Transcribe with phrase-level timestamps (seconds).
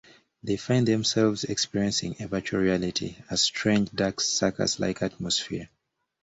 [0.41, 5.69] They find themselves experiencing a virtual reality, a strange, dark circus-like atmosphere.